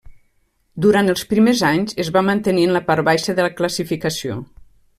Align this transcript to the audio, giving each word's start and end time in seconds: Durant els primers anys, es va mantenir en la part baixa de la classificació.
Durant 0.85 1.11
els 1.13 1.23
primers 1.33 1.61
anys, 1.69 1.93
es 2.05 2.09
va 2.17 2.25
mantenir 2.29 2.65
en 2.69 2.73
la 2.77 2.83
part 2.89 3.07
baixa 3.11 3.39
de 3.41 3.47
la 3.49 3.55
classificació. 3.61 4.43